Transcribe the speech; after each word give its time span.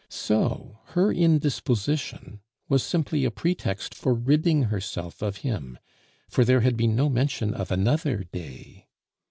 So 0.09 0.79
her 0.95 1.11
indisposition 1.13 2.39
was 2.67 2.81
simply 2.81 3.23
a 3.23 3.29
pretext 3.29 3.93
for 3.93 4.15
ridding 4.15 4.63
herself 4.63 5.21
of 5.21 5.37
him, 5.45 5.77
for 6.27 6.43
there 6.43 6.61
had 6.61 6.75
been 6.75 6.95
no 6.95 7.07
mention 7.07 7.53
of 7.53 7.69
another 7.71 8.23
day! 8.23 8.87